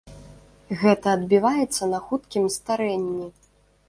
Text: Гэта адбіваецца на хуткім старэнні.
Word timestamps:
Гэта 0.83 1.11
адбіваецца 1.17 1.83
на 1.91 1.99
хуткім 2.05 2.47
старэнні. 2.57 3.29